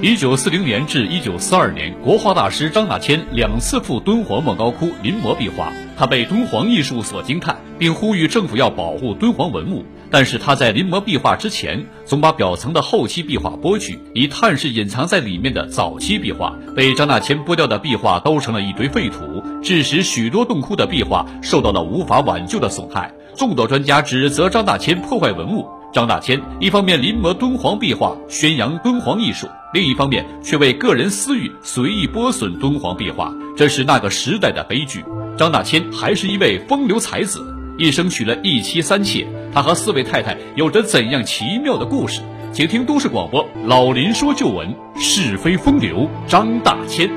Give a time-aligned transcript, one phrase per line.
[0.00, 9.84] 一九四零年至一九四二年，国画大师张大千两次赴敦煌莫高窟临摹壁画，他被敦煌艺术所惊叹，并呼吁政府要保护敦煌文物。
[10.08, 16.54] 但是他在临摹壁画之前，总把表层的后期壁画剥去，以探视隐藏在里面的早期壁画。
[16.76, 23.12] 被张大千剥掉的壁画都成了一堆废土，致使许多洞窟的壁画受到了无法挽救的损害。
[23.36, 25.68] 众多专家指责张大千破坏文物。
[25.92, 35.02] 张大千一方面临摹敦煌壁画，宣扬敦煌艺术，另一方面却为个人私欲随意剥损敦煌壁画，这是那个时代的悲剧。
[35.36, 37.40] 张大千还是一位风流才子，
[37.78, 39.26] 一生娶了一妻三妾。
[39.52, 42.20] 他和四位太太有着怎样奇妙的故事？
[42.52, 47.08] 请听都市广播老林说旧闻，是非风流张大千。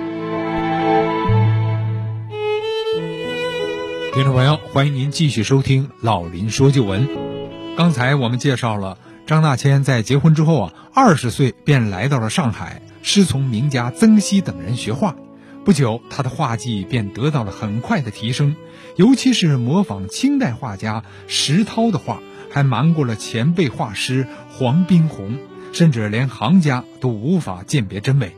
[4.13, 7.30] 听众朋友，欢迎您继续收听老林说旧闻。
[7.77, 15.15] 刚才我们介绍了张大千在结婚之后啊，二十岁便来到了上海，师从名家曾熙等人学画。
[15.63, 18.55] 不久，他的画技便得到了很快的提升，
[18.97, 22.19] 尤其是模仿清代画家石涛的画，
[22.51, 25.37] 还瞒过了前辈画师黄宾虹，
[25.71, 28.35] 甚至连行家都无法鉴别真伪。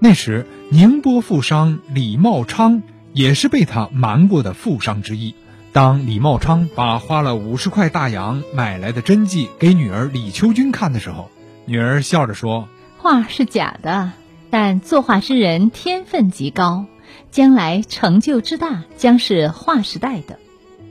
[0.00, 5.34] 那时，宁波富商李茂昌也是被他瞒过的富商之一。
[5.72, 11.30] 当李茂昌把花了五十块大洋买来的真迹给女儿李秋君看的时候，
[11.64, 14.12] 女儿笑着说：“画是假的，
[14.50, 16.84] 但作画之人天分极高，
[17.30, 20.38] 将来成就之大将是划时代的。”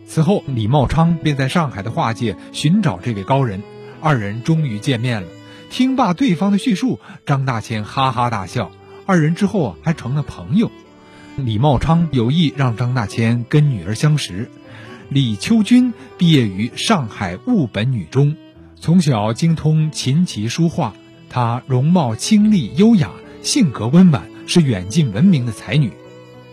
[0.07, 3.61] 此后，李茂昌便在上海的画界寻找这位高人，
[4.01, 5.27] 二人终于见面了。
[5.69, 8.71] 听罢对方的叙述，张大千哈哈大笑，
[9.05, 10.71] 二人之后啊还成了朋友。
[11.35, 14.49] 李茂昌有意让张大千跟女儿相识。
[15.13, 18.37] 李秋君毕业于上海务本女中，
[18.77, 20.93] 从小精通琴棋书画。
[21.29, 23.11] 她容貌清丽优雅，
[23.43, 25.91] 性格温婉，是远近闻名的才女。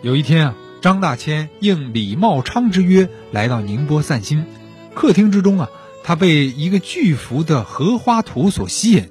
[0.02, 4.44] 有一天啊，张大千应李茂昌之约来到宁波散心。
[4.92, 5.70] 客厅之中啊，
[6.02, 9.08] 他被一个巨幅的荷花图所吸引：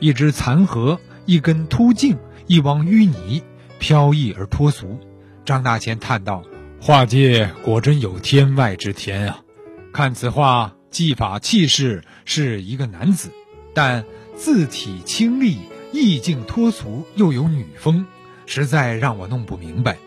[0.00, 2.16] 一只残荷，一根秃茎，
[2.48, 3.44] 一汪淤泥，
[3.78, 4.98] 飘逸而脱俗。
[5.44, 6.42] 张大千叹道。
[6.80, 9.40] 画界果真有天外之天啊！
[9.92, 13.30] 看此画，技法气势是一个男子，
[13.74, 14.04] 但
[14.36, 15.58] 字体清丽，
[15.92, 18.06] 意境脱俗，又有女风，
[18.46, 19.98] 实在让我弄不明白。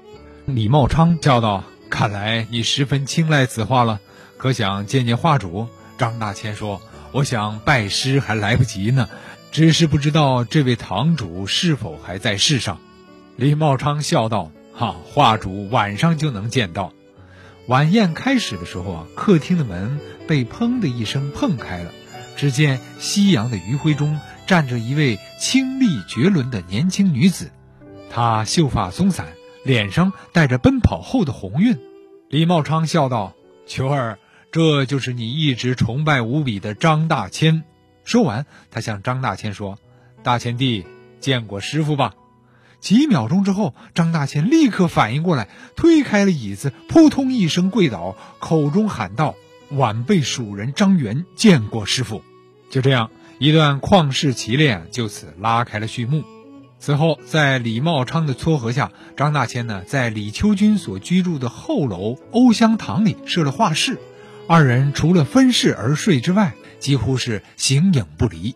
[0.46, 4.00] 李茂昌叫道：“看来你十分青睐此画了，
[4.38, 5.68] 可想见见画主？”
[6.00, 6.82] 张大千说
[7.12, 9.10] ：“我想拜师还来不及呢，
[9.52, 12.80] 只是不知道这位堂主是否还在世上。”
[13.36, 14.52] 李茂昌笑道。
[14.74, 16.94] 哈，画主晚上就能见到。
[17.68, 21.92] 晚宴开始的时候啊，客厅的门被砰的一声碰开了，
[22.36, 27.52] 只见夕阳的余晖中站着一位清丽绝伦的年轻女子，
[28.10, 29.28] 她秀发松散，
[29.64, 31.78] 脸上带着奔跑后的红晕。
[32.30, 33.36] 李茂昌笑道
[33.68, 34.18] ：“球儿，
[34.52, 37.64] 这就是你一直崇拜无比的张大千。”
[38.04, 39.78] 说完，他向张大千说
[40.24, 40.86] ：“大千弟，
[41.20, 42.16] 见过师傅吧。”
[42.82, 49.36] 几秒钟之后，张大千立刻反应过来，推开了椅子，扑通一声跪倒，口中喊道
[49.70, 52.24] ：“晚辈蜀人张元见过师傅。”
[52.72, 56.24] 就这样，一段旷世奇恋就此拉开了序幕。
[56.80, 64.00] 此后，在李茂昌的撮合下，张大千呢，在李秋君所居住的后楼欧香堂里设了画室，
[64.48, 68.56] 二人除了分室而睡之外，几乎是形影不离。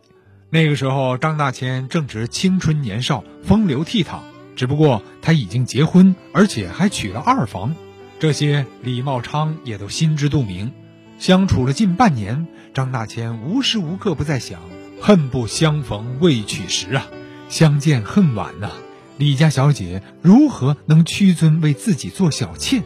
[0.55, 4.19] 那个时候，张大千正值青春年少，风流倜傥。
[4.55, 7.75] 只不过他已经结婚，而且还娶了二房，
[8.19, 10.71] 这些李茂昌也都心知肚明。
[11.19, 14.61] 相处了近半年，张大千无时无刻不在想：
[15.01, 17.05] 恨不相逢未娶时啊，
[17.49, 18.71] 相见恨晚呐。
[19.17, 22.81] 李家小姐如何能屈尊为自己做小妾？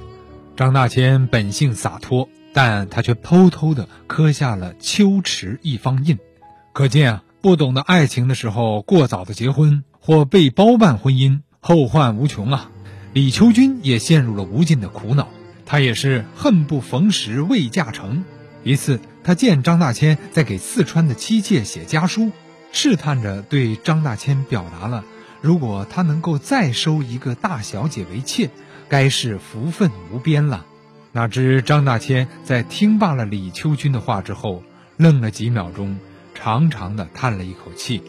[0.55, 6.17] 张大千本性洒脱，但他却偷偷地刻下了秋池一方印，
[6.73, 7.23] 可见啊。
[7.41, 12.69] 不懂得爱情的时候，过早的结婚或被包办婚姻，后患无穷啊！
[13.13, 15.29] 李秋君也陷入了无尽的苦恼，
[15.65, 18.25] 他也是恨不逢时未嫁成。
[18.65, 22.31] 一次，他见张大千在给四川的妻妾写家书，
[22.73, 25.05] 试探着对张大千表达了：
[25.41, 28.49] 如果他能够再收一个大小姐为妾，
[28.89, 30.65] 该是福分无边了。
[31.13, 34.61] 哪知张大千在听罢了李秋君的话之后，
[34.97, 35.97] 愣了几秒钟。
[36.41, 38.01] 长长的叹了一口气。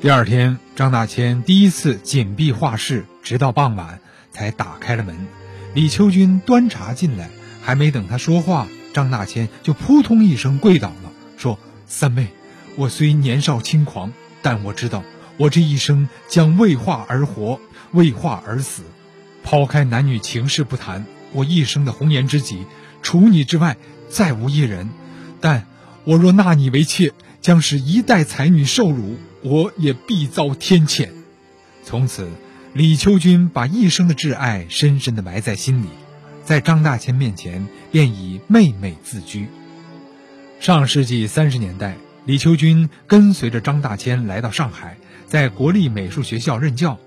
[0.00, 4.00] 第二天，张大千第一次紧闭画室，直到傍晚
[4.30, 5.26] 才打开了门。
[5.74, 7.28] 李秋君端茶进来，
[7.60, 12.28] 还没等他说话，张大千就扑通一声跪倒了，说：“三妹，
[12.76, 15.04] 我虽年少轻狂，但我知道
[15.36, 17.60] 我这一生将为画而活，
[17.92, 18.82] 为画而死。
[19.44, 22.64] 抛开男女情事不谈，我一生的红颜知己，
[23.02, 23.76] 除你之外
[24.08, 24.88] 再无一人。
[25.40, 25.66] 但
[26.04, 31.08] 我若纳你为妾，将使一代才女受辱，我也必遭天谴。
[31.84, 32.28] 从此，
[32.74, 35.86] 李秋君把一生的挚爱深深地埋在心里，
[36.44, 39.46] 在张大千面前便以妹妹自居。
[40.60, 46.98] 上世纪三十年代，李秋君跟随着张大千来到上海，在国立美术学校任教。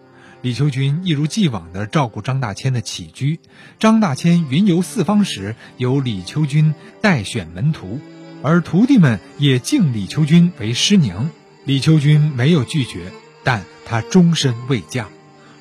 [0.41, 3.39] 李秋君一如既往地照顾张大千的起居。
[3.77, 7.99] 张大千云游四方时，由李秋君代选门徒，
[8.43, 11.29] 而徒弟们也敬李秋君为师娘。
[11.63, 13.11] 李秋君没有拒绝，
[13.43, 15.07] 但她终身未嫁。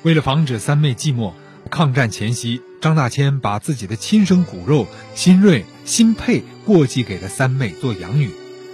[0.01, 1.33] 为了防止三妹寂寞，
[1.69, 8.31] 抗战前夕，张大千把自己的亲生骨肉新瑞、新佩过继给了三妹做养女。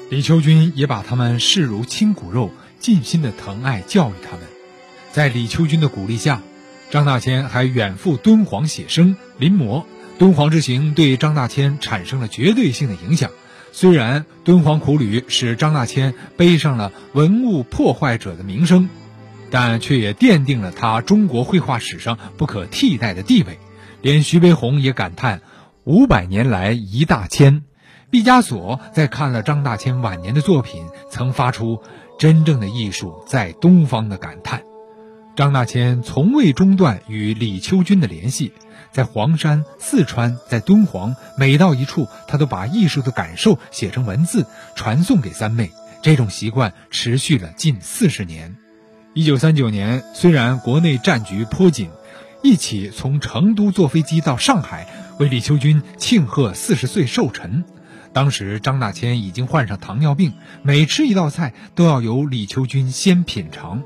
[0.10, 4.46] 李秋君也把他们视如亲骨肉，尽心的疼爱教育他们。
[5.12, 6.42] 在李秋君的鼓励下，
[6.90, 9.84] 张大千还远赴敦煌写生临摹。
[10.18, 13.32] 敦煌之行对张大千产生了绝对性的影响。
[13.72, 18.90] 虽然敦煌苦旅使张大千背上了文物破坏者的名声，
[19.52, 23.60] 但却也奠定了他中国绘画史上不可替代的地位。
[24.02, 25.42] 连徐悲鸿也感叹
[25.84, 27.64] ：“五百年来一大千。”
[28.10, 31.82] 毕加索在看了张大千晚年的作品，曾发出
[32.18, 34.64] “真正的艺术在东方”的感叹。
[35.36, 38.54] 张大千从未中断与李秋君的联系。
[38.98, 45.72] 在黄山、四川，在敦煌，每到一处，他都把艺术的感受写成文字，传送给三妹。
[46.02, 48.56] 这种习惯持续了近四十年。
[49.14, 51.92] 一九三九年，虽然国内战局颇紧，
[52.42, 54.88] 一起从成都坐飞机到上海，
[55.20, 57.66] 为李秋君庆贺四十岁寿辰。
[58.14, 60.34] 当时张大千已经患上糖尿病，
[60.64, 63.84] 每吃一道菜都要由李秋君先品尝。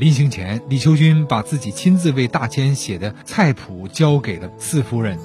[0.00, 5.18] 临行前，李秋君把自己亲自为大千写的菜谱交给了四夫人。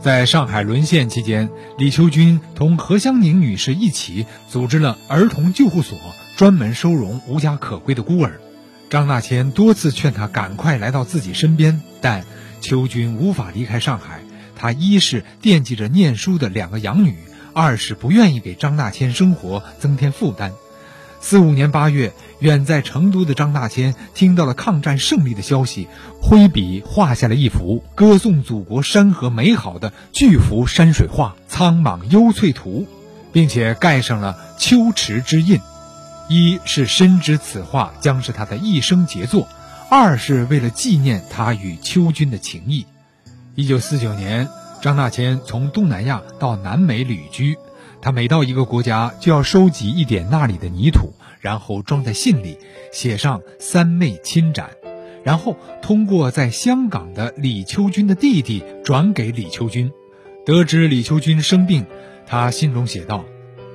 [0.00, 5.98] 在上海沦陷期间，李秋君同何香凝女士一起组织了儿童救护所，
[6.36, 8.40] 专门收容无家可归的孤儿。
[8.88, 12.24] 张大千多次劝他赶快来到自己身边，但
[12.60, 14.20] 秋君无法离开上海。
[14.54, 17.16] 他一是惦记着念书的两个养女，
[17.52, 20.52] 二是不愿意给张大千生活增添负担。
[21.26, 25.88] 四五年八月，远在成都的张大千听到了抗战胜利的消息，
[26.20, 32.86] 挥笔画下了一幅歌颂祖国山河美好的巨幅山水画《苍莽幽翠图》，
[33.32, 35.58] 并且盖上了秋池之印。
[36.28, 39.48] 一是深知此画将是他的一生杰作，
[39.90, 42.84] 二是为了纪念他与秋君的情谊。
[43.54, 44.46] 一九四九年，
[44.82, 47.56] 张大千从东南亚到南美旅居。
[48.04, 52.58] 他每到一个国家，就要收集一点那里的泥土，然后装在信里，
[52.92, 54.72] 写上“三妹亲展”，
[55.24, 59.90] 然后通过在香港的李秋君的弟弟转给李秋君。
[60.44, 61.86] 得知李秋君生病，
[62.26, 63.24] 他信中写道：“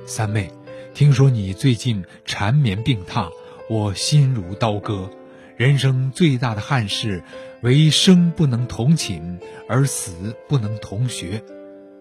[0.06, 0.48] 三妹，
[0.94, 3.30] 听说你最近缠绵病榻，
[3.68, 5.10] 我心如刀割。
[5.56, 7.24] 人生最大的憾事，
[7.62, 11.42] 为生不能同寝，而死不能同学。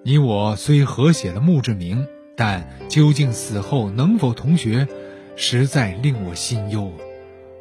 [0.03, 2.05] 你我虽合写了墓志铭。”
[2.39, 4.87] 但究竟死后能否同学，
[5.35, 6.93] 实在令我心忧。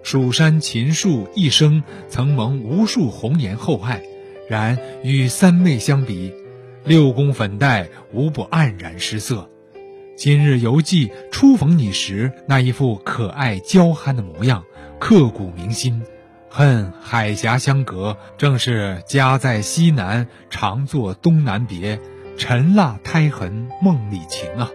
[0.05, 4.01] 蜀山秦树一生曾蒙无数红颜厚爱，
[4.49, 6.33] 然与三妹相比，
[6.85, 9.51] 六宫粉黛无不黯然失色。
[10.17, 14.63] 今日游记初逢你时，那一副可爱娇憨的模样，
[15.01, 16.05] 刻骨铭心。
[16.49, 21.99] 恨海峡相隔，正是家在西南，常作东南别。
[22.39, 24.71] 尘蜡胎痕梦里情啊！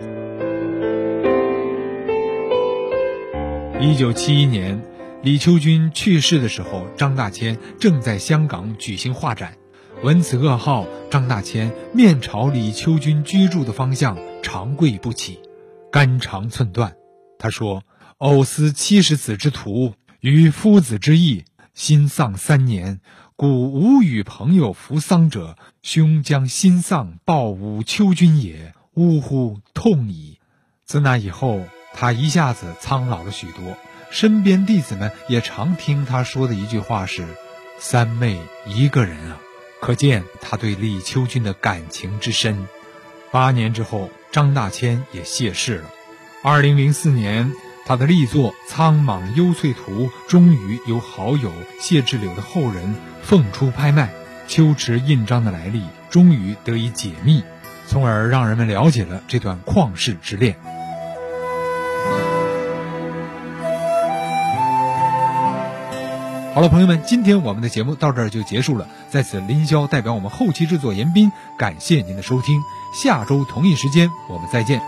[3.80, 4.84] 一九七一年，
[5.22, 9.54] 李秋君去世的时候，张大千正在香港举行画展。
[10.04, 15.40] 闻此噩耗，张大千面朝李秋君居住的方向，长跪不起，
[15.90, 16.94] 肝肠寸断。
[17.40, 17.84] 他说
[18.20, 23.00] ：“偶思七十子之徒，于夫子之意，心丧三年。”
[23.36, 28.74] 故无与朋友扶丧者，兄将心丧报吾秋君也。
[28.94, 30.38] 呜呼，痛矣！
[30.86, 33.76] 自那以后，他一下子苍老了许多。
[34.12, 37.26] 身边弟子们也常听他说的一句话是
[37.80, 39.40] ：“三妹一个人啊。”
[39.82, 42.68] 可见他对李秋君的感情之深。
[43.32, 45.90] 八年之后，张大千也谢世了。
[46.44, 47.52] 二零零四年。
[47.86, 54.10] 他的力作《苍莽幽翠图》终于由好友谢志柳的后人奉出拍卖，
[54.48, 57.44] 秋池印章的来历终于得以解密，
[57.86, 60.56] 从而让人们了解了这段旷世之恋。
[66.56, 68.88] 好了，朋友们，今天我们的节目到这儿就结束了。
[69.10, 72.62] 在此，林霄代表我们后期制作严斌，感谢您的收听。
[72.94, 74.82] 下周同一时间，我们再见。